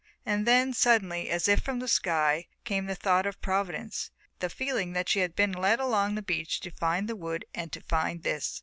And 0.25 0.47
then, 0.47 0.73
suddenly, 0.73 1.27
and 1.27 1.29
as 1.35 1.47
if 1.47 1.59
from 1.61 1.77
the 1.77 1.87
sky 1.87 2.47
came 2.63 2.87
the 2.87 2.95
thought 2.95 3.27
of 3.27 3.39
Providence, 3.39 4.09
the 4.39 4.49
feeling 4.49 4.93
that 4.93 5.07
she 5.07 5.19
had 5.19 5.35
been 5.35 5.51
led 5.51 5.79
along 5.79 6.15
the 6.15 6.23
beach 6.23 6.59
to 6.61 6.71
find 6.71 7.07
the 7.07 7.15
wood 7.15 7.45
and 7.53 7.71
to 7.71 7.81
find 7.81 8.23
this. 8.23 8.59